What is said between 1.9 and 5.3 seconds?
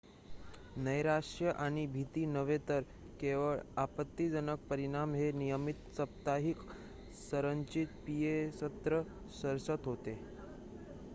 भीती नव्हे तर केवळ आपत्तिजनक परिणाम